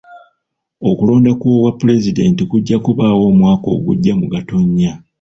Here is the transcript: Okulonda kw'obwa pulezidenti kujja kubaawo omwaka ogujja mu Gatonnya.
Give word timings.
Okulonda 0.89 1.31
kw'obwa 1.39 1.71
pulezidenti 1.79 2.41
kujja 2.51 2.77
kubaawo 2.85 3.23
omwaka 3.31 3.67
ogujja 3.75 4.13
mu 4.19 4.25
Gatonnya. 4.33 4.91